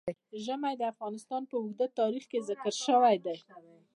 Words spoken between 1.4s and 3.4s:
په اوږده تاریخ کې ذکر شوی دی.